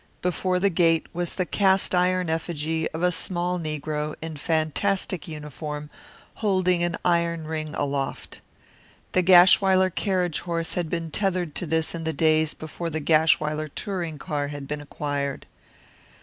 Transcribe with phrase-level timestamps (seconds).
[0.23, 5.91] Before the gate was the cast iron effigy of a small Negro in fantastic uniform,
[6.41, 8.41] holding an iron ring aloft.
[9.11, 13.67] The Gashwiler carriage horse had been tethered to this in the days before the Gashwiler
[13.75, 15.45] touring car had been acquired.